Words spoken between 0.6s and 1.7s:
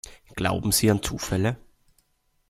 Sie an Zufälle?